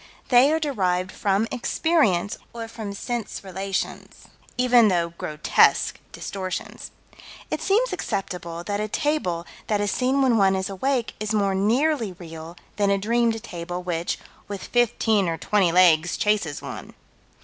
They 0.29 0.51
are 0.51 0.59
derived 0.59 1.11
from 1.11 1.47
experience 1.51 2.35
or 2.53 2.67
from 2.67 2.91
senes 2.91 3.43
relations, 3.43 4.23
even 4.57 4.87
though 4.87 5.09
grotesque 5.19 5.99
distortions. 6.11 6.89
It 7.51 7.61
seems 7.61 7.93
acceptable 7.93 8.63
that 8.63 8.79
a 8.79 8.87
table 8.87 9.45
that 9.67 9.79
is 9.79 9.91
seen 9.91 10.23
when 10.23 10.37
one 10.37 10.55
is 10.55 10.71
awake 10.71 11.13
is 11.19 11.35
more 11.35 11.53
nearly 11.53 12.13
real 12.13 12.57
than 12.77 12.89
a 12.89 12.97
dreamed 12.97 13.43
table, 13.43 13.83
which, 13.83 14.17
with 14.47 14.63
fifteen 14.63 15.29
or 15.29 15.37
twenty 15.37 15.71
legs, 15.71 16.17
chases 16.17 16.63
one. 16.63 16.95